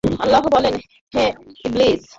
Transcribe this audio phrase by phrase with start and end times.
[0.19, 0.75] আল্লাহ বললেন,
[1.13, 1.25] হে
[1.65, 2.01] ইবলীস!